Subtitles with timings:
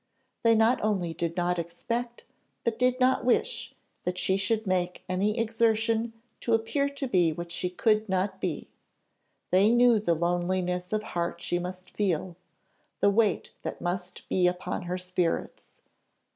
[0.41, 2.23] They not only did not expect,
[2.63, 7.51] but did not wish, that she should make any exertion to appear to be what
[7.51, 8.71] she could not be;
[9.51, 12.35] they knew the loneliness of heart she must feel,
[12.99, 15.75] the weight that must be upon her spirits.